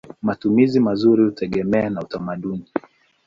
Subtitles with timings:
[0.21, 2.65] Matumizi mazuri hutegemea na utamaduni.